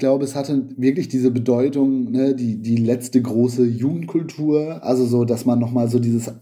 glaube, 0.00 0.24
es 0.24 0.34
hatte 0.34 0.68
wirklich 0.76 1.08
diese 1.08 1.30
Bedeutung, 1.30 2.10
ne, 2.10 2.34
die, 2.34 2.60
die 2.60 2.76
letzte 2.76 3.22
große 3.22 3.64
Jugendkultur. 3.64 4.82
Also 4.82 5.06
so, 5.06 5.24
dass 5.24 5.46
man 5.46 5.60
nochmal 5.60 5.88
so 5.88 6.00
dieses 6.00 6.32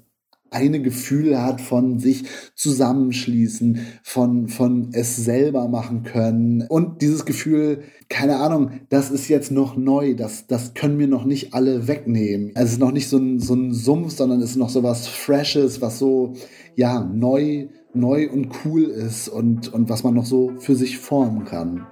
eine 0.51 0.81
Gefühl 0.81 1.41
hat 1.43 1.61
von 1.61 1.99
sich 1.99 2.25
zusammenschließen, 2.55 3.81
von, 4.03 4.49
von 4.49 4.91
es 4.93 5.17
selber 5.17 5.69
machen 5.69 6.05
können. 6.05 6.65
Und 6.69 7.03
dieses 7.03 7.25
Gefühl, 7.27 7.83
keine 8.09 8.37
Ahnung, 8.39 8.71
das 8.89 9.11
ist 9.11 9.29
jetzt 9.29 9.51
noch 9.51 9.77
neu, 9.77 10.15
das, 10.15 10.47
das 10.47 10.75
können 10.75 10.99
wir 10.99 11.09
noch 11.09 11.25
nicht 11.25 11.55
alle 11.55 11.87
wegnehmen. 11.87 12.53
Es 12.55 12.73
ist 12.73 12.81
noch 12.81 12.93
nicht 12.93 13.09
so 13.09 13.19
ein, 13.19 13.41
so 13.41 13.55
ein 13.55 13.73
Sumpf, 13.73 14.13
sondern 14.17 14.41
es 14.41 14.51
ist 14.51 14.57
noch 14.57 14.71
so 14.71 14.83
was 14.83 15.07
Freshes, 15.07 15.83
was 15.83 15.99
so, 15.99 16.33
ja, 16.77 17.05
neu, 17.05 17.69
neu 17.93 18.31
und 18.31 18.49
cool 18.65 18.85
ist 18.85 19.29
und, 19.29 19.73
und 19.73 19.91
was 19.91 20.03
man 20.03 20.15
noch 20.15 20.27
so 20.27 20.53
für 20.59 20.77
sich 20.77 20.99
formen 20.99 21.45
kann. 21.45 21.87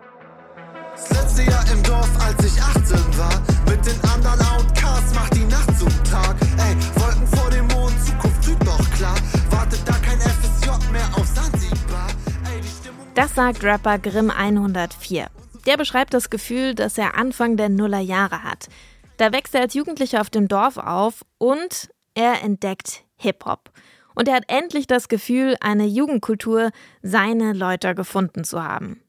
Jahr 1.42 1.64
im 1.70 1.82
Dorf, 1.82 2.10
als 2.24 2.44
ich 2.44 2.60
18 2.60 3.18
war, 3.18 3.42
mit 3.68 3.84
den 3.84 4.00
anderen 4.10 4.40
Outcasts 4.46 5.14
macht 5.14 5.34
die 5.34 5.44
Nacht 5.44 5.78
zum 5.78 5.88
Tag. 6.04 6.36
Ey, 6.58 6.76
Wolken 7.00 7.26
vor 7.26 7.50
dem 7.50 7.66
Mond, 7.68 7.94
Zukunft 8.04 8.44
Süd 8.44 8.58
doch 8.64 8.90
klar. 8.92 9.16
Wartet 9.50 9.82
da 9.86 9.92
kein 9.92 10.18
FSJ 10.20 10.92
mehr 10.92 11.08
auf 11.14 11.26
Sansibar. 11.26 12.08
Ey, 12.52 12.60
die 12.60 12.68
Stimmung. 12.68 13.06
Das 13.14 13.34
sagt 13.34 13.62
Rapper 13.64 13.98
Grimm 13.98 14.30
104. 14.30 15.26
Der 15.66 15.76
beschreibt 15.76 16.14
das 16.14 16.30
Gefühl, 16.30 16.74
das 16.74 16.96
er 16.96 17.16
Anfang 17.16 17.56
der 17.56 17.68
Nullerjahre 17.68 18.42
hat. 18.42 18.68
Da 19.16 19.32
wächst 19.32 19.54
er 19.54 19.62
als 19.62 19.74
Jugendlicher 19.74 20.20
auf 20.20 20.30
dem 20.30 20.48
Dorf 20.48 20.76
auf 20.76 21.22
und 21.38 21.90
er 22.14 22.42
entdeckt 22.42 23.04
Hip-Hop. 23.16 23.70
Und 24.14 24.28
er 24.28 24.36
hat 24.36 24.44
endlich 24.48 24.86
das 24.86 25.08
Gefühl, 25.08 25.56
eine 25.60 25.86
Jugendkultur, 25.86 26.70
seine 27.02 27.52
Leute 27.52 27.94
gefunden 27.94 28.44
zu 28.44 28.62
haben. 28.62 29.02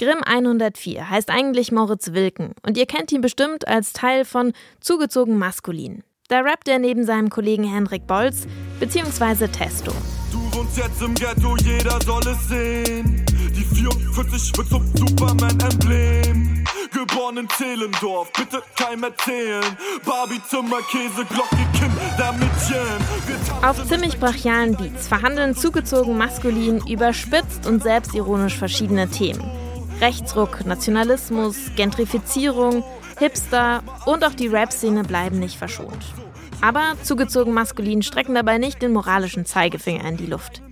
Grimm 0.00 0.22
104 0.24 1.10
heißt 1.10 1.28
eigentlich 1.28 1.72
Moritz 1.72 2.14
Wilken 2.14 2.54
und 2.66 2.78
ihr 2.78 2.86
kennt 2.86 3.12
ihn 3.12 3.20
bestimmt 3.20 3.68
als 3.68 3.92
Teil 3.92 4.24
von 4.24 4.54
Zugezogen 4.80 5.36
Maskulin. 5.36 6.04
Da 6.28 6.40
rappt 6.40 6.68
er 6.68 6.78
neben 6.78 7.04
seinem 7.04 7.28
Kollegen 7.28 7.64
Henrik 7.64 8.06
Bolz 8.06 8.46
bzw. 8.78 9.48
Testo. 9.48 9.92
Du 10.32 10.38
wohnst 10.56 10.78
jetzt 10.78 11.02
im 11.02 11.14
Ghetto, 11.14 11.54
jeder 11.58 12.00
soll 12.00 12.22
es 12.28 12.48
sehen. 12.48 13.26
Die 13.54 13.74
44 13.74 14.56
wird 14.56 14.68
zum 14.68 14.86
Superman-Emblem. 14.96 16.64
Geboren 16.92 17.36
in 17.36 17.48
Zehlendorf, 17.50 18.32
bitte 18.32 18.62
keinem 18.76 19.04
erzählen. 19.04 19.76
Barbie, 20.06 20.40
Zimmer, 20.48 20.80
Käse, 20.90 21.26
Glocke, 21.26 21.58
Kindermädchen. 21.74 23.04
Auf 23.62 23.86
ziemlich 23.86 24.18
brachialen 24.18 24.76
Beats 24.76 25.08
verhandeln 25.08 25.54
zugezogen 25.54 26.16
maskulin 26.16 26.80
überspitzt 26.88 27.66
und 27.66 27.82
selbstironisch 27.82 28.56
verschiedene 28.56 29.06
Themen. 29.06 29.59
Rechtsruck, 30.00 30.64
Nationalismus, 30.64 31.56
Gentrifizierung, 31.76 32.82
Hipster 33.18 33.82
und 34.06 34.24
auch 34.24 34.34
die 34.34 34.46
Rap-Szene 34.46 35.04
bleiben 35.04 35.38
nicht 35.38 35.56
verschont. 35.56 36.04
Aber 36.62 36.94
zugezogen 37.02 37.52
maskulin 37.52 38.02
strecken 38.02 38.34
dabei 38.34 38.58
nicht 38.58 38.80
den 38.80 38.92
moralischen 38.92 39.44
Zeigefinger 39.44 40.04
in 40.06 40.16
die 40.16 40.26
Luft. 40.26 40.62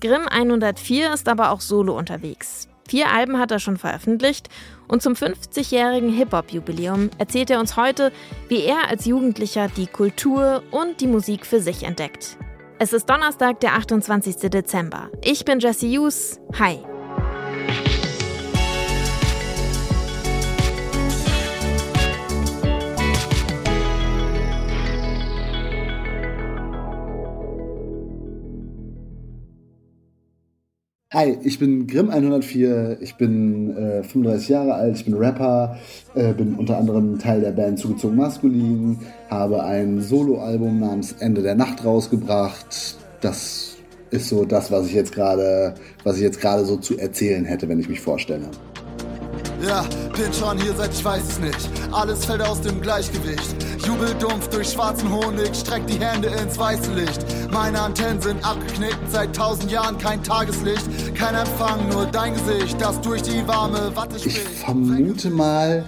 Grimm 0.00 0.26
104 0.28 1.12
ist 1.12 1.28
aber 1.28 1.50
auch 1.50 1.60
solo 1.60 1.96
unterwegs. 1.96 2.68
Vier 2.88 3.10
Alben 3.10 3.38
hat 3.38 3.50
er 3.50 3.58
schon 3.58 3.76
veröffentlicht 3.76 4.48
und 4.88 5.02
zum 5.02 5.14
50-jährigen 5.14 6.12
Hip-Hop-Jubiläum 6.12 7.10
erzählt 7.18 7.50
er 7.50 7.60
uns 7.60 7.76
heute, 7.76 8.12
wie 8.48 8.64
er 8.64 8.88
als 8.88 9.06
Jugendlicher 9.06 9.68
die 9.68 9.86
Kultur 9.86 10.62
und 10.70 11.00
die 11.00 11.06
Musik 11.06 11.46
für 11.46 11.60
sich 11.60 11.84
entdeckt. 11.84 12.36
Es 12.78 12.92
ist 12.92 13.08
Donnerstag, 13.08 13.60
der 13.60 13.74
28. 13.74 14.50
Dezember. 14.50 15.08
Ich 15.22 15.44
bin 15.44 15.60
Jesse 15.60 15.86
Hughes. 15.86 16.40
Hi. 16.58 16.80
Hi, 31.12 31.36
ich 31.42 31.58
bin 31.58 31.86
Grimm 31.86 32.08
104, 32.08 32.96
ich 33.02 33.16
bin 33.16 33.76
äh, 33.76 34.02
35 34.02 34.48
Jahre 34.48 34.72
alt, 34.72 34.96
ich 34.96 35.04
bin 35.04 35.12
Rapper, 35.12 35.76
äh, 36.14 36.32
bin 36.32 36.54
unter 36.54 36.78
anderem 36.78 37.18
Teil 37.18 37.42
der 37.42 37.50
Band 37.50 37.78
Zugezogen 37.78 38.16
Maskulin, 38.16 38.98
habe 39.28 39.62
ein 39.62 40.00
Soloalbum 40.00 40.80
namens 40.80 41.12
Ende 41.18 41.42
der 41.42 41.54
Nacht 41.54 41.84
rausgebracht. 41.84 42.96
Das 43.20 43.76
ist 44.10 44.30
so 44.30 44.46
das, 44.46 44.72
was 44.72 44.86
ich 44.86 44.94
jetzt 44.94 45.12
gerade, 45.12 45.74
was 46.02 46.16
ich 46.16 46.22
jetzt 46.22 46.40
gerade 46.40 46.64
so 46.64 46.78
zu 46.78 46.96
erzählen 46.96 47.44
hätte, 47.44 47.68
wenn 47.68 47.78
ich 47.78 47.90
mich 47.90 48.00
vorstelle. 48.00 48.48
Ja, 49.62 49.84
bin 50.16 50.32
schon 50.32 50.56
hier 50.62 50.72
seit 50.72 50.94
ich 50.94 51.04
weiß 51.04 51.22
es 51.28 51.40
nicht. 51.40 51.70
Alles 51.92 52.24
fällt 52.24 52.40
aus 52.40 52.62
dem 52.62 52.80
Gleichgewicht. 52.80 53.61
Jubeldumpf 53.86 54.48
durch 54.48 54.70
schwarzen 54.70 55.12
Honig, 55.12 55.54
streck 55.54 55.86
die 55.86 55.98
Hände 55.98 56.28
ins 56.28 56.58
weiße 56.58 56.92
Licht. 56.92 57.24
Meine 57.50 57.80
Antennen 57.80 58.20
sind 58.20 58.44
abgeknickt, 58.44 59.10
seit 59.10 59.34
tausend 59.34 59.70
Jahren 59.70 59.98
kein 59.98 60.22
Tageslicht. 60.22 61.14
Kein 61.14 61.34
Empfang, 61.34 61.88
nur 61.88 62.06
dein 62.06 62.34
Gesicht, 62.34 62.80
das 62.80 63.00
durch 63.00 63.22
die 63.22 63.46
warme 63.46 63.94
Watte 63.96 64.16
Ich 64.16 64.38
vermute 64.38 65.30
mal, 65.30 65.84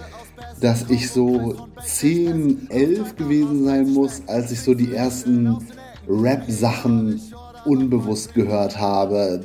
dass 0.60 0.88
ich 0.90 1.10
so 1.10 1.68
10, 1.84 2.70
11 2.70 3.16
gewesen 3.16 3.64
sein 3.64 3.92
muss, 3.92 4.22
als 4.26 4.50
ich 4.50 4.62
so 4.62 4.74
die 4.74 4.94
ersten 4.94 5.58
Rap-Sachen 6.08 7.20
unbewusst 7.64 8.34
gehört 8.34 8.78
habe 8.78 9.44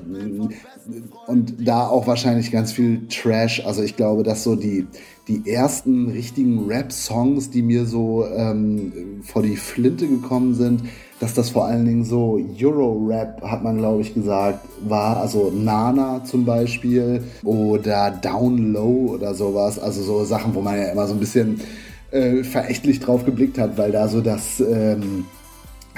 und 1.28 1.68
da 1.68 1.88
auch 1.88 2.08
wahrscheinlich 2.08 2.52
ganz 2.52 2.72
viel 2.72 3.08
Trash. 3.08 3.66
Also 3.66 3.84
ich 3.84 3.96
glaube, 3.96 4.24
dass 4.24 4.44
so 4.44 4.56
die, 4.56 4.88
die 5.28 5.50
ersten 5.50 6.10
richtigen 6.10 6.68
Rap-Songs, 6.68 7.50
die 7.50 7.62
mir 7.62 7.86
so 7.86 8.26
ähm, 8.26 9.22
vor 9.24 9.44
die 9.44 9.56
Flinte 9.56 10.08
gekommen 10.08 10.54
sind, 10.54 10.84
dass 11.20 11.34
das 11.34 11.50
vor 11.50 11.66
allen 11.66 11.86
Dingen 11.86 12.06
so 12.06 12.40
Euro-Rap, 12.60 13.42
hat 13.42 13.64
man 13.64 13.78
glaube 13.78 14.02
ich 14.02 14.14
gesagt, 14.14 14.66
war. 14.88 15.18
Also 15.18 15.52
Nana 15.52 16.24
zum 16.24 16.46
Beispiel 16.46 17.24
oder 17.44 18.12
Down 18.12 18.74
Low 18.74 19.14
oder 19.16 19.34
sowas. 19.36 19.78
Also 19.78 20.02
so 20.02 20.24
Sachen, 20.24 20.56
wo 20.56 20.62
man 20.62 20.78
ja 20.78 20.86
immer 20.86 21.08
so 21.08 21.14
ein 21.14 21.20
bisschen 21.20 21.60
äh, 22.12 22.44
verächtlich 22.44 23.00
drauf 23.00 23.26
geblickt 23.26 23.58
hat, 23.58 23.78
weil 23.78 23.92
da 23.92 24.08
so 24.08 24.22
das... 24.22 24.60
Ähm, 24.60 25.26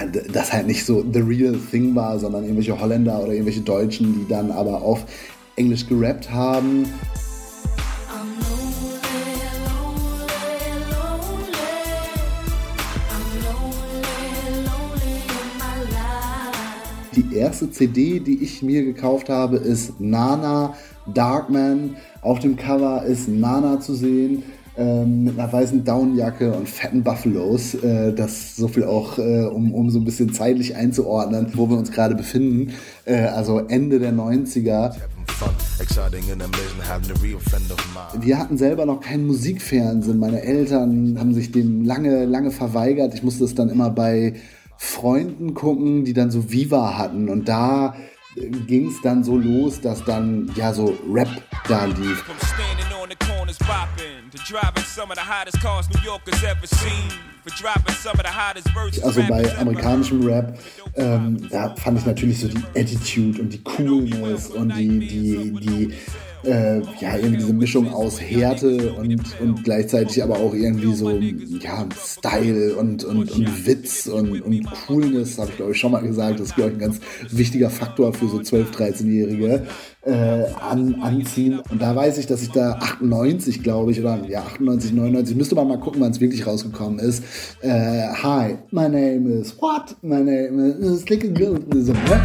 das 0.06 0.54
halt 0.54 0.68
nicht 0.68 0.86
so 0.86 1.04
the 1.12 1.20
real 1.20 1.56
thing 1.72 1.96
war, 1.96 2.20
sondern 2.20 2.44
irgendwelche 2.44 2.80
Holländer 2.80 3.22
oder 3.22 3.34
irgendwelche 3.34 3.62
Deutschen, 3.62 4.14
die 4.14 4.28
dann 4.28 4.52
aber 4.52 4.82
auf 4.82 5.06
Englisch 5.56 5.88
gerappt 5.88 6.32
haben. 6.32 6.86
Die 17.16 17.36
erste 17.36 17.70
CD, 17.70 18.20
die 18.20 18.42
ich 18.42 18.62
mir 18.62 18.84
gekauft 18.84 19.30
habe, 19.30 19.58
ist 19.58 20.00
Nana 20.00 20.76
Darkman. 21.14 21.98
Auf 22.22 22.40
dem 22.40 22.56
Cover 22.56 23.04
ist 23.04 23.28
Nana 23.28 23.80
zu 23.82 23.94
sehen 23.94 24.44
ähm, 24.78 25.26
mit 25.26 25.40
einer 25.40 25.52
weißen 25.52 25.84
Downjacke 25.84 26.54
und 26.54 26.70
fetten 26.70 27.04
Buffalos. 27.04 27.76
Äh, 27.76 28.14
das 28.14 28.56
so 28.56 28.68
viel 28.68 28.84
auch, 28.84 29.18
äh, 29.18 29.44
um, 29.44 29.74
um 29.74 29.90
so 29.90 30.00
ein 30.00 30.06
bisschen 30.06 30.34
zeitlich 30.34 30.76
einzuordnen, 30.76 31.52
wo 31.56 31.70
wir 31.70 31.78
uns 31.78 31.92
gerade 31.92 32.16
befinden. 32.16 32.74
Äh, 33.06 33.24
also 33.26 33.60
Ende 33.60 34.00
der 34.00 34.14
90er. 34.14 34.94
Wir 38.20 38.38
hatten 38.38 38.58
selber 38.58 38.86
noch 38.86 39.02
keinen 39.02 39.28
Musikfernsehen. 39.28 40.20
Meine 40.20 40.42
Eltern 40.42 41.18
haben 41.20 41.34
sich 41.34 41.52
dem 41.52 41.84
lange, 41.84 42.26
lange 42.26 42.52
verweigert. 42.52 43.14
Ich 43.14 43.24
musste 43.24 43.44
es 43.44 43.56
dann 43.56 43.70
immer 43.70 43.90
bei 43.90 44.36
Freunden 44.78 45.54
gucken, 45.54 46.06
die 46.06 46.14
dann 46.14 46.32
so 46.32 46.52
Viva 46.52 46.98
hatten. 46.98 47.30
Und 47.30 47.50
da 47.50 47.96
ging 48.68 48.88
es 48.88 49.02
dann 49.02 49.24
so 49.24 49.38
los, 49.38 49.82
dass 49.82 50.04
dann 50.06 50.50
ja 50.56 50.74
so 50.74 50.96
Rap 51.12 51.30
da 51.68 51.86
lief. 51.86 52.24
Also 59.04 59.22
bei 59.24 59.58
amerikanischem 59.58 60.28
Rap, 60.28 60.58
ähm, 60.96 61.48
da 61.50 61.76
fand 61.76 62.00
ich 62.00 62.06
natürlich 62.06 62.40
so 62.40 62.48
die 62.48 62.64
Attitude 62.76 63.42
und 63.42 63.50
die 63.54 63.64
Coolness 63.64 64.48
und 64.50 64.76
die, 64.76 65.00
die, 65.00 65.52
die 65.60 65.94
äh, 66.44 66.80
ja, 67.00 67.16
irgendwie 67.16 67.38
diese 67.38 67.54
Mischung 67.54 67.94
aus 67.94 68.20
Härte 68.20 68.94
und, 68.94 69.40
und 69.40 69.64
gleichzeitig 69.64 70.22
aber 70.24 70.38
auch 70.38 70.54
irgendwie 70.54 70.94
so, 70.94 71.12
ja, 71.12 71.88
Style 71.98 72.76
und, 72.76 73.04
und, 73.04 73.32
und 73.32 73.66
Witz 73.68 74.08
und, 74.08 74.42
und 74.42 74.66
Coolness, 74.88 75.38
habe 75.38 75.50
ich 75.52 75.58
glaube 75.58 75.72
ich 75.72 75.80
schon 75.80 75.92
mal 75.92 76.02
gesagt, 76.02 76.40
das 76.40 76.48
ist 76.48 76.56
glaube 76.56 76.72
ich 76.72 76.76
ein 76.78 76.80
ganz 76.80 77.00
wichtiger 77.30 77.70
Faktor 77.70 78.14
für 78.14 78.28
so 78.28 78.38
12-, 78.38 78.72
13-Jährige 78.72 79.68
äh, 80.04 80.46
an, 80.60 80.96
anziehen. 81.02 81.60
Und 81.70 81.82
da 81.82 81.96
weiß 81.96 82.18
ich, 82.18 82.28
dass 82.28 82.42
ich 82.42 82.52
da 82.52 82.74
98, 82.74 83.64
glaube 83.64 83.92
ich, 83.92 84.00
oder 84.00 84.24
ja, 84.28 84.42
98, 84.42 84.94
99, 84.94 85.36
müsste 85.36 85.56
man 85.56 85.68
mal 85.68 85.80
gucken, 85.80 86.02
wann 86.02 86.12
es 86.12 86.20
wirklich 86.20 86.46
rausgekommen 86.46 87.00
ist. 87.00 87.24
Äh, 87.62 88.08
hi, 88.24 88.58
my 88.72 88.90
name 88.90 89.30
is 89.40 89.56
what? 89.62 89.96
My 90.02 90.22
name 90.22 90.60
is 90.80 91.02
Slick 91.02 91.24
and 91.24 91.38
Good. 91.38 91.66
So, 91.86 91.94
ne? 91.94 92.22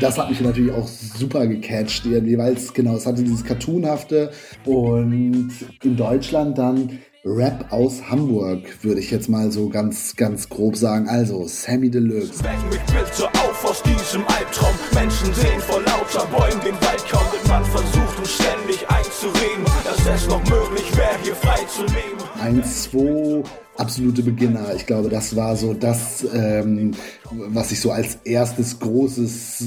Das 0.00 0.18
hat 0.18 0.30
mich 0.30 0.40
natürlich 0.40 0.72
auch 0.72 0.86
super 0.86 1.46
gecatcht, 1.46 2.06
irgendwie, 2.06 2.38
weil 2.38 2.54
es 2.54 2.72
genau, 2.72 2.96
es 2.96 3.06
hatte 3.06 3.22
dieses 3.22 3.44
Cartoonhafte 3.44 4.30
und 4.64 5.50
in 5.82 5.96
Deutschland 5.96 6.58
dann 6.58 6.98
Rap 7.24 7.66
aus 7.70 8.08
Hamburg, 8.08 8.60
würde 8.82 9.00
ich 9.00 9.10
jetzt 9.10 9.28
mal 9.28 9.50
so 9.50 9.68
ganz, 9.68 10.16
ganz 10.16 10.48
grob 10.48 10.76
sagen. 10.76 11.08
Also, 11.08 11.46
Sammy 11.46 11.90
Deluxe. 11.90 12.42
Weck 12.42 12.52
mich 12.70 12.80
bitte 12.86 13.28
auf 13.34 13.64
aus 13.64 13.82
diesem 13.82 14.22
Albtraum. 14.26 14.74
Menschen 14.94 15.34
sehen 15.34 15.60
vor 15.60 15.80
lauter 15.82 16.26
Bäumen 16.26 16.60
den 16.64 16.74
Wald 16.74 17.04
kaum. 17.10 17.26
Man 17.48 17.64
versucht 17.64 18.18
uns 18.18 18.32
ständig 18.32 18.88
einzureden, 18.88 19.64
dass 19.84 20.22
es 20.22 20.28
noch 20.28 20.42
möglich 20.48 20.96
wäre, 20.96 21.18
hier 21.22 21.34
frei 21.34 21.58
zu 21.66 21.82
leben. 21.82 22.18
Eins, 22.40 22.84
zwei 22.84 23.42
absolute 23.88 24.22
Beginner. 24.22 24.74
Ich 24.76 24.84
glaube, 24.84 25.08
das 25.08 25.34
war 25.34 25.56
so 25.56 25.72
das, 25.72 26.22
ähm, 26.34 26.90
was 27.30 27.72
ich 27.72 27.80
so 27.80 27.90
als 27.90 28.18
erstes 28.22 28.78
großes 28.80 29.64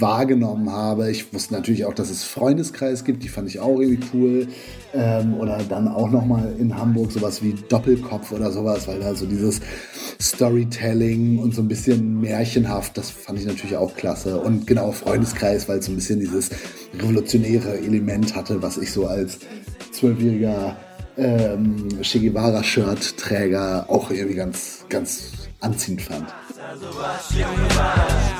wahrgenommen 0.00 0.68
habe. 0.68 1.12
Ich 1.12 1.32
wusste 1.32 1.54
natürlich 1.54 1.84
auch, 1.84 1.94
dass 1.94 2.10
es 2.10 2.24
Freundeskreis 2.24 3.04
gibt, 3.04 3.22
die 3.22 3.28
fand 3.28 3.48
ich 3.48 3.60
auch 3.60 3.78
irgendwie 3.78 4.04
cool. 4.12 4.48
Ähm, 4.94 5.34
oder 5.34 5.62
dann 5.68 5.86
auch 5.86 6.10
nochmal 6.10 6.56
in 6.58 6.76
Hamburg 6.76 7.12
sowas 7.12 7.40
wie 7.40 7.54
Doppelkopf 7.68 8.32
oder 8.32 8.50
sowas, 8.50 8.88
weil 8.88 8.98
da 8.98 9.14
so 9.14 9.26
dieses 9.26 9.60
Storytelling 10.20 11.38
und 11.38 11.54
so 11.54 11.62
ein 11.62 11.68
bisschen 11.68 12.20
märchenhaft, 12.20 12.98
das 12.98 13.10
fand 13.10 13.38
ich 13.38 13.46
natürlich 13.46 13.76
auch 13.76 13.94
klasse. 13.94 14.40
Und 14.40 14.66
genau 14.66 14.90
Freundeskreis, 14.90 15.68
weil 15.68 15.78
es 15.78 15.86
so 15.86 15.92
ein 15.92 15.96
bisschen 15.96 16.18
dieses 16.18 16.50
revolutionäre 16.98 17.78
Element 17.78 18.34
hatte, 18.34 18.60
was 18.60 18.76
ich 18.76 18.90
so 18.90 19.06
als 19.06 19.38
zwölfjähriger 19.92 20.76
ähm, 21.16 22.02
Che 22.02 22.18
Guevara-Shirt-Träger 22.18 23.86
auch 23.88 24.10
irgendwie 24.10 24.36
ganz, 24.36 24.84
ganz 24.88 25.32
anziehend 25.60 26.02
fand. 26.02 26.26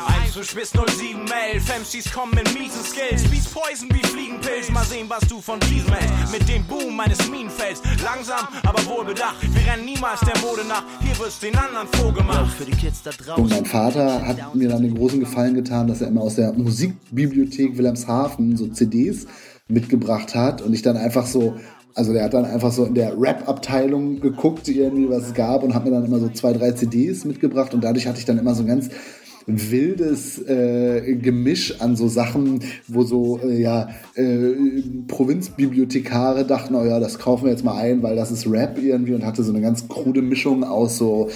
Einzuschwiss 0.07 0.73
0711, 0.73 1.69
MCs 1.79 2.13
kommen 2.13 2.35
mit 2.35 2.53
miesen 2.55 2.83
Skills, 2.83 3.23
Beats 3.31 3.47
Poison 3.47 3.89
wie 3.93 4.05
Fliegenpilz, 4.05 4.71
mal 4.71 4.85
sehen, 4.85 5.07
was 5.09 5.21
du 5.29 5.41
von 5.41 5.61
diesem 5.61 5.93
hältst. 5.93 6.33
Mit 6.33 6.49
dem 6.49 6.65
Boom 6.65 6.97
meines 6.97 7.31
Minenfelds, 7.31 7.83
langsam, 8.03 8.49
aber 8.65 8.85
wohlbedacht, 8.87 9.37
wir 9.43 9.73
rennen 9.73 9.85
niemals 9.85 10.21
der 10.21 10.37
Mode 10.41 10.67
nach, 10.67 10.85
hier 11.01 11.17
wird's 11.19 11.39
den 11.39 11.57
anderen 11.57 11.87
vorgemacht. 11.89 12.53
Für 12.57 12.65
die 12.65 12.73
Kids 12.73 13.03
da 13.03 13.11
draußen. 13.11 13.45
Und 13.45 13.51
mein 13.51 13.65
Vater 13.65 14.27
hat 14.27 14.55
mir 14.55 14.69
dann 14.69 14.83
den 14.83 14.97
großen 14.97 15.21
Gefallen 15.21 15.55
getan, 15.55 15.87
dass 15.87 16.01
er 16.01 16.09
immer 16.09 16.23
aus 16.23 16.35
der 16.35 16.53
Musikbibliothek 16.53 17.77
Wilhelmshaven 17.77 18.57
so 18.57 18.67
CDs 18.67 19.27
mitgebracht 19.69 20.35
hat 20.35 20.63
und 20.63 20.75
ich 20.75 20.83
dann 20.83 20.97
einfach 20.97 21.27
so 21.27 21.57
also 21.95 22.13
der 22.13 22.25
hat 22.25 22.35
dann 22.35 22.45
einfach 22.45 22.73
so 22.73 22.85
in 22.85 22.95
der 22.95 23.19
Rap-Abteilung 23.19 24.21
geguckt, 24.21 24.69
irgendwie 24.69 25.09
was 25.09 25.29
es 25.29 25.35
gab 25.35 25.63
und 25.63 25.75
hat 25.75 25.85
mir 25.85 25.91
dann 25.91 26.05
immer 26.05 26.19
so 26.19 26.29
zwei, 26.29 26.53
drei 26.53 26.73
CDs 26.73 27.25
mitgebracht 27.25 27.75
und 27.75 27.85
dadurch 27.85 28.07
hatte 28.07 28.19
ich 28.19 28.25
dann 28.25 28.39
immer 28.39 28.55
so 28.55 28.63
ein 28.63 28.69
ganz 28.69 28.91
wildes 29.47 30.39
äh, 30.49 31.17
Gemisch 31.17 31.81
an 31.81 31.97
so 31.97 32.09
Sachen, 32.09 32.61
wo 32.89 33.03
so 33.03 33.39
äh, 33.43 33.61
ja 33.61 33.91
äh, 34.15 34.55
Provinzbibliothekare 35.07 36.47
dachten, 36.47 36.75
oh 36.75 36.85
ja, 36.85 36.99
das 36.99 37.19
kaufen 37.19 37.45
wir 37.45 37.51
jetzt 37.51 37.65
mal 37.65 37.77
ein, 37.77 38.03
weil 38.03 38.17
das 38.17 38.31
ist 38.31 38.51
Rap 38.51 38.79
irgendwie 38.83 39.13
und 39.13 39.25
hatte 39.25 39.43
so 39.43 39.53
eine 39.53 39.61
ganz 39.61 39.87
krude 39.87 40.23
Mischung 40.23 40.65
aus 40.65 40.97
so 40.97 41.29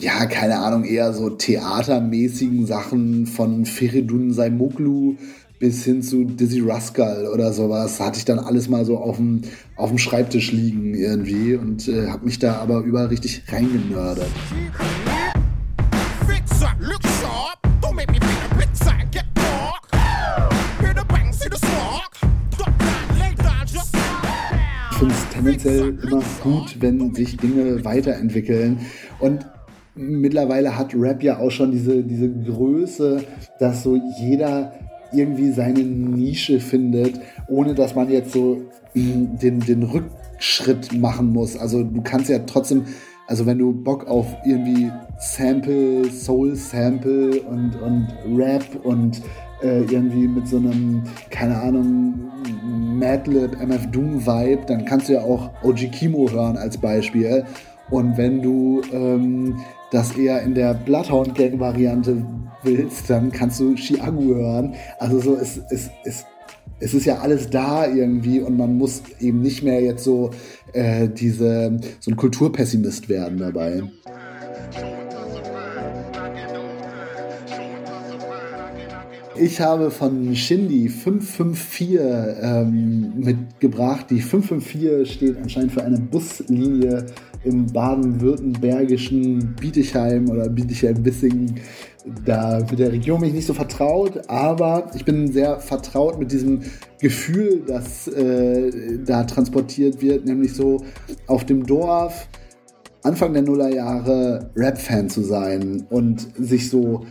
ja, 0.00 0.26
keine 0.26 0.58
Ahnung, 0.58 0.84
eher 0.84 1.12
so 1.12 1.30
theatermäßigen 1.30 2.66
Sachen 2.66 3.26
von 3.26 3.64
Feridun 3.64 4.32
Saimoglu 4.32 5.16
bis 5.58 5.84
hin 5.84 6.02
zu 6.02 6.24
Dizzy 6.24 6.60
Rascal 6.60 7.26
oder 7.26 7.52
sowas 7.52 7.98
hatte 7.98 8.18
ich 8.18 8.24
dann 8.24 8.38
alles 8.38 8.68
mal 8.68 8.84
so 8.84 8.98
auf 8.98 9.16
dem, 9.16 9.42
auf 9.76 9.88
dem 9.88 9.98
Schreibtisch 9.98 10.52
liegen 10.52 10.94
irgendwie 10.94 11.54
und 11.54 11.88
äh, 11.88 12.08
habe 12.08 12.24
mich 12.24 12.38
da 12.38 12.56
aber 12.56 12.80
überall 12.80 13.06
richtig 13.06 13.42
reingenördert. 13.48 14.28
Ich 24.90 24.98
finde 24.98 25.14
es 25.14 25.28
tendenziell 25.32 25.98
immer 26.02 26.22
gut, 26.42 26.76
wenn 26.80 27.14
sich 27.14 27.36
Dinge 27.36 27.84
weiterentwickeln 27.84 28.80
und 29.20 29.46
mittlerweile 29.94 30.76
hat 30.76 30.94
Rap 30.94 31.22
ja 31.22 31.38
auch 31.38 31.50
schon 31.50 31.70
diese, 31.72 32.02
diese 32.02 32.30
Größe, 32.30 33.24
dass 33.58 33.82
so 33.82 34.00
jeder 34.20 34.72
irgendwie 35.12 35.50
seine 35.52 35.80
Nische 35.80 36.60
findet, 36.60 37.20
ohne 37.48 37.74
dass 37.74 37.94
man 37.94 38.10
jetzt 38.10 38.32
so 38.32 38.62
mm, 38.94 39.38
den, 39.40 39.60
den 39.60 39.82
Rückschritt 39.82 40.98
machen 40.98 41.32
muss. 41.32 41.56
Also 41.56 41.82
du 41.82 42.02
kannst 42.02 42.28
ja 42.28 42.38
trotzdem, 42.40 42.84
also 43.26 43.46
wenn 43.46 43.58
du 43.58 43.72
Bock 43.72 44.06
auf 44.06 44.26
irgendwie 44.44 44.90
Sample, 45.18 46.10
Soul-Sample 46.10 47.42
und, 47.42 47.76
und 47.82 48.08
Rap 48.36 48.64
und 48.84 49.22
äh, 49.62 49.80
irgendwie 49.82 50.28
mit 50.28 50.46
so 50.46 50.58
einem, 50.58 51.02
keine 51.30 51.60
Ahnung, 51.60 52.14
Madlib, 52.98 53.60
MF 53.60 53.90
Doom 53.90 54.24
Vibe, 54.26 54.62
dann 54.66 54.84
kannst 54.84 55.08
du 55.08 55.14
ja 55.14 55.20
auch 55.20 55.50
OG 55.62 55.90
Kimo 55.92 56.30
hören 56.30 56.56
als 56.56 56.78
Beispiel. 56.78 57.44
Und 57.90 58.16
wenn 58.16 58.42
du 58.42 58.82
ähm, 58.92 59.58
das 59.90 60.16
eher 60.16 60.42
in 60.42 60.54
der 60.54 60.74
Bloodhound 60.74 61.34
Gang 61.34 61.58
Variante 61.58 62.24
willst, 62.62 63.08
dann 63.08 63.32
kannst 63.32 63.60
du 63.60 63.74
Chiagu 63.74 64.34
hören. 64.34 64.74
Also 64.98 65.20
so, 65.20 65.36
es, 65.36 65.60
es, 65.70 65.90
es, 66.04 66.26
es 66.80 66.94
ist 66.94 67.06
ja 67.06 67.18
alles 67.18 67.50
da 67.50 67.86
irgendwie 67.86 68.40
und 68.40 68.56
man 68.56 68.76
muss 68.76 69.02
eben 69.20 69.40
nicht 69.40 69.62
mehr 69.62 69.80
jetzt 69.80 70.04
so 70.04 70.30
äh, 70.72 71.08
diese, 71.08 71.78
so 72.00 72.10
ein 72.10 72.16
Kulturpessimist 72.16 73.08
werden 73.08 73.38
dabei. 73.38 73.82
Ich 79.40 79.60
habe 79.60 79.90
von 79.90 80.34
Shindy 80.34 80.88
554 80.88 81.98
ähm, 82.42 83.12
mitgebracht. 83.16 84.06
Die 84.10 84.20
554 84.20 85.12
steht 85.14 85.36
anscheinend 85.36 85.72
für 85.72 85.84
eine 85.84 85.98
Buslinie 85.98 87.06
im 87.44 87.66
baden-württembergischen 87.66 89.54
Bietigheim 89.60 90.28
oder 90.28 90.48
Bietigheim-Bissingen. 90.48 91.60
Da 92.24 92.64
mit 92.68 92.80
der 92.80 92.90
Region 92.90 93.20
bin 93.20 93.28
ich 93.28 93.36
nicht 93.36 93.46
so 93.46 93.54
vertraut, 93.54 94.28
aber 94.28 94.90
ich 94.96 95.04
bin 95.04 95.30
sehr 95.30 95.60
vertraut 95.60 96.18
mit 96.18 96.32
diesem 96.32 96.62
Gefühl, 97.00 97.62
das 97.66 98.08
äh, 98.08 98.98
da 99.04 99.22
transportiert 99.22 100.02
wird, 100.02 100.24
nämlich 100.24 100.54
so 100.54 100.82
auf 101.28 101.44
dem 101.44 101.64
Dorf 101.64 102.26
Anfang 103.04 103.32
der 103.32 103.42
Nullerjahre 103.42 104.50
Rap-Fan 104.56 105.08
zu 105.08 105.22
sein 105.22 105.86
und 105.88 106.26
sich 106.36 106.68
so 106.68 107.06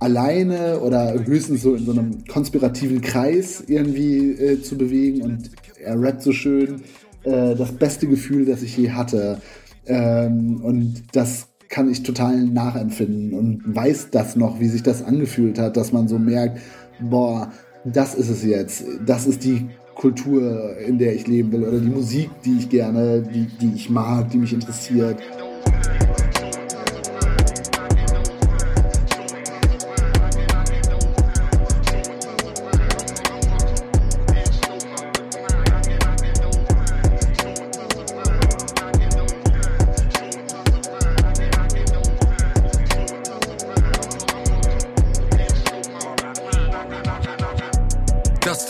alleine 0.00 0.80
oder 0.80 1.14
höchstens 1.24 1.62
so 1.62 1.74
in 1.74 1.84
so 1.84 1.92
einem 1.92 2.24
konspirativen 2.26 3.00
Kreis 3.00 3.64
irgendwie 3.66 4.32
äh, 4.32 4.62
zu 4.62 4.76
bewegen 4.76 5.22
und 5.22 5.50
er 5.82 6.00
rappt 6.00 6.22
so 6.22 6.32
schön. 6.32 6.82
Äh, 7.24 7.54
das 7.56 7.72
beste 7.72 8.06
Gefühl, 8.06 8.44
das 8.44 8.62
ich 8.62 8.76
je 8.76 8.90
hatte. 8.90 9.40
Ähm, 9.86 10.60
und 10.62 11.02
das 11.12 11.48
kann 11.68 11.90
ich 11.90 12.02
total 12.02 12.44
nachempfinden 12.44 13.34
und 13.34 13.62
weiß 13.66 14.08
das 14.10 14.36
noch, 14.36 14.60
wie 14.60 14.68
sich 14.68 14.82
das 14.82 15.02
angefühlt 15.02 15.58
hat, 15.58 15.76
dass 15.76 15.92
man 15.92 16.08
so 16.08 16.18
merkt, 16.18 16.60
boah, 17.00 17.52
das 17.84 18.14
ist 18.14 18.30
es 18.30 18.44
jetzt. 18.44 18.84
Das 19.04 19.26
ist 19.26 19.44
die 19.44 19.66
Kultur, 19.94 20.76
in 20.78 20.98
der 20.98 21.14
ich 21.14 21.26
leben 21.26 21.52
will 21.52 21.64
oder 21.64 21.78
die 21.78 21.88
Musik, 21.88 22.30
die 22.44 22.56
ich 22.58 22.68
gerne, 22.68 23.22
die, 23.22 23.46
die 23.60 23.74
ich 23.74 23.90
mag, 23.90 24.30
die 24.30 24.38
mich 24.38 24.52
interessiert. 24.52 25.18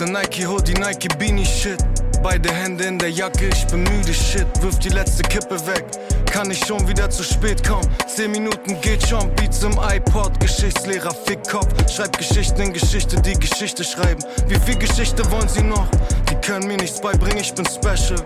Nike 0.07 0.47
Hoodie, 0.47 0.75
Nike 0.75 1.09
Beanie 1.19 1.45
Shit. 1.45 1.79
Beide 2.23 2.53
Hände 2.53 2.85
in 2.85 2.99
der 2.99 3.11
Jacke, 3.11 3.49
ich 3.49 3.67
bin 3.67 3.83
müde 3.83 4.15
Shit. 4.15 4.47
Wirf 4.61 4.79
die 4.79 4.91
letzte 4.91 5.23
Kippe 5.25 5.59
weg. 5.67 5.85
Kann 6.27 6.51
ich 6.51 6.65
schon 6.65 6.87
wieder 6.87 7.11
zu 7.11 7.25
spät 7.25 7.67
kommen? 7.67 7.89
Zehn 8.07 8.31
Minuten 8.31 8.81
geht 8.81 9.07
schon, 9.07 9.35
Beats 9.35 9.63
im 9.63 9.73
iPod, 9.73 10.39
Geschichtslehrer, 10.41 11.13
Fickkopf. 11.27 11.69
Schreib 11.91 12.17
Geschichten 12.17 12.61
in 12.61 12.73
Geschichte, 12.73 13.21
die 13.23 13.33
Geschichte 13.33 13.83
schreiben. 13.83 14.23
Wie 14.47 14.59
viel 14.61 14.79
Geschichte 14.79 15.29
wollen 15.31 15.49
sie 15.49 15.63
noch? 15.63 15.89
Die 16.31 16.37
können 16.47 16.69
mir 16.69 16.77
nichts 16.77 17.01
beibringen, 17.01 17.39
ich 17.39 17.55
bin 17.55 17.67
special. 17.67 18.21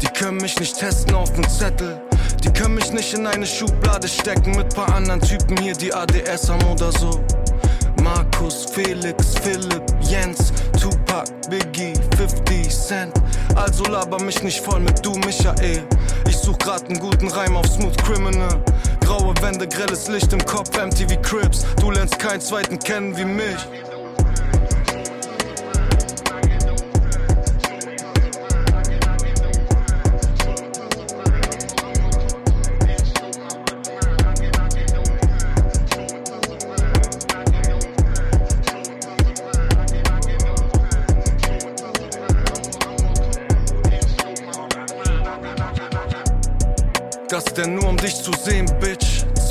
Die 0.00 0.08
können 0.08 0.38
mich 0.38 0.58
nicht 0.60 0.78
testen 0.78 1.14
auf 1.14 1.32
dem 1.32 1.48
Zettel. 1.48 2.00
Die 2.44 2.50
können 2.52 2.74
mich 2.74 2.92
nicht 2.92 3.14
in 3.14 3.26
eine 3.26 3.46
Schublade 3.46 4.08
stecken 4.08 4.52
mit 4.56 4.74
paar 4.74 4.92
anderen 4.94 5.20
Typen 5.20 5.56
hier, 5.58 5.74
die 5.74 5.94
ADS 5.94 6.50
haben 6.50 6.64
oder 6.64 6.92
so. 6.92 7.24
Markus, 8.02 8.66
Felix, 8.72 9.34
Philipp, 9.42 9.82
Jens, 10.00 10.52
Tupac, 10.80 11.24
Biggie, 11.50 11.92
50 12.16 12.70
Cent. 12.70 13.12
Also 13.54 13.84
laber 13.84 14.18
mich 14.22 14.42
nicht 14.42 14.60
voll 14.60 14.80
mit 14.80 15.04
du, 15.04 15.12
Michael. 15.12 15.82
Ich 16.26 16.36
such 16.38 16.56
grad 16.58 16.86
einen 16.86 16.98
guten 16.98 17.28
Reim 17.28 17.54
auf 17.54 17.66
Smooth 17.66 17.96
Criminal. 18.02 18.64
Graue 19.00 19.34
Wände, 19.42 19.68
grelles 19.68 20.08
Licht 20.08 20.32
im 20.32 20.42
Kopf, 20.46 20.70
MTV 20.70 21.20
Crips. 21.20 21.66
Du 21.80 21.90
lernst 21.90 22.18
keinen 22.18 22.40
zweiten 22.40 22.78
kennen 22.78 23.14
wie 23.16 23.26
mich. 23.26 23.58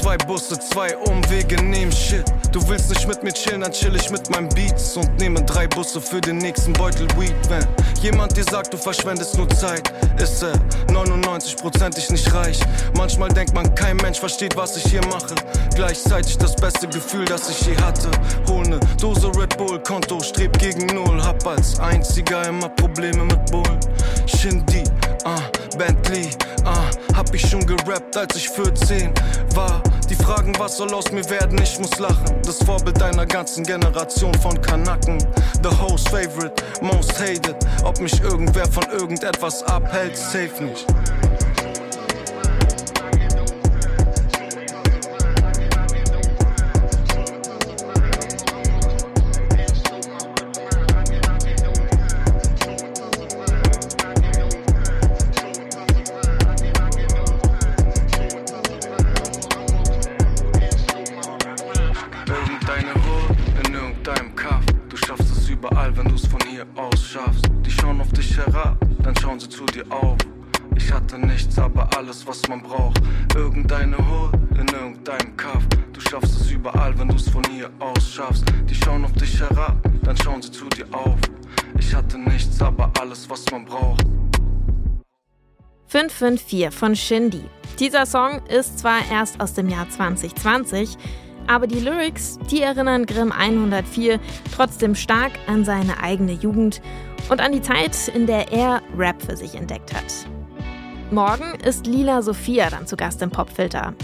Zwei 0.09 0.17
Busse, 0.17 0.57
zwei 0.57 0.97
Umwege 0.97 1.61
nehmen 1.61 1.91
Shit. 1.91 2.25
Du 2.51 2.67
willst 2.67 2.89
nicht 2.89 3.07
mit 3.07 3.21
mir 3.21 3.31
chillen, 3.31 3.61
dann 3.61 3.71
chill 3.71 3.95
ich 3.95 4.09
mit 4.09 4.27
meinen 4.31 4.49
Beats 4.49 4.97
und 4.97 5.19
nehme 5.19 5.39
drei 5.43 5.67
Busse 5.67 6.01
für 6.01 6.19
den 6.19 6.39
nächsten 6.39 6.73
Beutel 6.73 7.07
Weed. 7.15 7.35
Wenn 7.47 7.63
jemand 8.01 8.35
dir 8.35 8.43
sagt, 8.43 8.73
du 8.73 8.77
verschwendest 8.77 9.37
nur 9.37 9.47
Zeit, 9.49 9.93
ist 10.19 10.41
er 10.41 10.53
99%ig 10.87 12.09
nicht 12.09 12.33
reich. 12.33 12.59
Manchmal 12.97 13.29
denkt 13.29 13.53
man, 13.53 13.75
kein 13.75 13.97
Mensch 13.97 14.19
versteht, 14.19 14.57
was 14.57 14.77
ich 14.77 14.85
hier 14.85 15.05
mache. 15.05 15.35
Gleichzeitig 15.75 16.39
das 16.39 16.55
beste 16.55 16.87
Gefühl, 16.87 17.25
das 17.25 17.47
ich 17.47 17.67
je 17.67 17.77
hatte. 17.77 18.09
Hol 18.47 18.63
ne 18.63 18.79
Dose 18.99 19.27
Red 19.37 19.59
Bull, 19.59 19.77
Konto 19.83 20.19
strebt 20.21 20.57
gegen 20.57 20.87
Null. 20.87 21.23
Hab 21.23 21.45
als 21.45 21.79
einziger 21.79 22.47
immer 22.47 22.69
Probleme 22.69 23.25
mit 23.25 23.45
Bullen. 23.51 23.79
Shindy, 24.25 24.83
ah, 25.25 25.37
Bentley, 25.77 26.31
ah, 26.65 26.89
hab 27.29 27.35
ich 27.35 27.47
schon 27.47 27.63
gerappt, 27.63 28.17
als 28.17 28.35
ich 28.35 28.49
14 28.49 29.13
war. 29.53 29.83
Die 30.09 30.15
fragen, 30.15 30.51
was 30.57 30.77
soll 30.77 30.91
aus 30.95 31.11
mir 31.11 31.29
werden, 31.29 31.61
ich 31.61 31.77
muss 31.77 31.99
lachen. 31.99 32.41
Das 32.43 32.57
Vorbild 32.57 32.99
deiner 32.99 33.23
ganzen 33.23 33.63
Generation 33.63 34.33
von 34.33 34.59
Kanaken. 34.59 35.19
The 35.61 35.69
host 35.69 36.09
favorite, 36.09 36.53
most 36.81 37.19
hated. 37.19 37.55
Ob 37.83 37.99
mich 37.99 38.19
irgendwer 38.23 38.65
von 38.65 38.83
irgendetwas 38.91 39.61
abhält, 39.61 40.17
safe 40.17 40.63
nicht. 40.63 40.87
Aber 71.73 71.87
alles, 71.97 72.25
was 72.25 72.47
man 72.47 72.61
braucht. 72.61 73.01
Irgendeine 73.35 73.97
Hood 73.97 74.33
in 74.57 74.67
irgendeinem 74.67 75.35
Kaff. 75.37 75.63
Du 75.93 76.01
schaffst 76.01 76.41
es 76.41 76.51
überall, 76.51 76.97
wenn 76.97 77.07
du 77.07 77.15
es 77.15 77.29
von 77.29 77.43
hier 77.51 77.69
aus 77.79 78.13
schaffst. 78.13 78.45
Die 78.69 78.75
schauen 78.75 79.05
auf 79.05 79.13
dich 79.13 79.39
herab, 79.39 79.77
dann 80.03 80.17
schauen 80.17 80.41
sie 80.41 80.51
zu 80.51 80.65
dir 80.69 80.85
auf. 80.91 81.19
Ich 81.77 81.93
hatte 81.93 82.17
nichts, 82.17 82.61
aber 82.61 82.91
alles, 82.99 83.29
was 83.29 83.45
man 83.51 83.65
braucht. 83.65 84.01
554 85.87 86.71
von 86.71 86.95
Shindy. 86.95 87.43
Dieser 87.79 88.05
Song 88.05 88.41
ist 88.47 88.79
zwar 88.79 88.99
erst 89.11 89.39
aus 89.39 89.53
dem 89.53 89.69
Jahr 89.69 89.89
2020, 89.89 90.97
aber 91.47 91.65
die 91.65 91.79
Lyrics, 91.79 92.37
die 92.51 92.61
erinnern 92.61 93.05
Grimm 93.05 93.31
104 93.31 94.19
trotzdem 94.55 94.93
stark 94.93 95.31
an 95.47 95.65
seine 95.65 95.99
eigene 96.01 96.33
Jugend 96.33 96.81
und 97.29 97.41
an 97.41 97.53
die 97.53 97.61
Zeit, 97.61 97.95
in 98.13 98.27
der 98.27 98.51
er 98.51 98.81
Rap 98.95 99.21
für 99.21 99.35
sich 99.35 99.55
entdeckt 99.55 99.93
hat. 99.93 100.38
Morgen 101.11 101.55
ist 101.65 101.87
Lila 101.87 102.21
Sophia 102.21 102.69
dann 102.69 102.85
zu 102.85 102.95
Gast 102.95 103.21
im 103.21 103.31
Popfilter. 103.31 103.95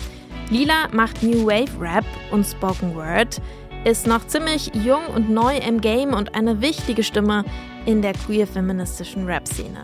Lila 0.50 0.88
macht 0.91 1.21
New 1.21 1.45
Wave 1.45 1.79
Rap 1.79 2.05
und 2.31 2.43
Spoken 2.43 2.95
Word, 2.95 3.41
ist 3.83 4.07
noch 4.07 4.25
ziemlich 4.25 4.71
jung 4.74 5.05
und 5.13 5.29
neu 5.29 5.55
im 5.57 5.81
Game 5.81 6.13
und 6.13 6.33
eine 6.33 6.62
wichtige 6.62 7.03
Stimme 7.03 7.45
in 7.85 8.01
der 8.01 8.13
queer-feministischen 8.13 9.25
Rap-Szene. 9.25 9.83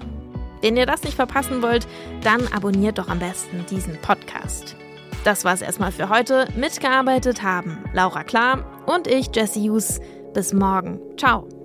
Wenn 0.61 0.77
ihr 0.77 0.87
das 0.87 1.03
nicht 1.03 1.15
verpassen 1.15 1.61
wollt, 1.61 1.87
dann 2.23 2.41
abonniert 2.53 2.97
doch 2.97 3.07
am 3.07 3.19
besten 3.19 3.65
diesen 3.69 3.97
Podcast. 4.01 4.75
Das 5.23 5.45
war's 5.45 5.61
erstmal 5.61 5.91
für 5.91 6.09
heute. 6.09 6.47
Mitgearbeitet 6.55 7.43
haben 7.43 7.83
Laura 7.93 8.23
Klar 8.23 8.65
und 8.87 9.07
ich, 9.07 9.29
Jesse 9.35 9.59
Hughes. 9.59 9.99
Bis 10.33 10.53
morgen. 10.53 10.99
Ciao. 11.17 11.60